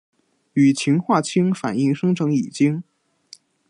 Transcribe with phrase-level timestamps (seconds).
[0.53, 2.81] 与氰化氢反应生成乙腈。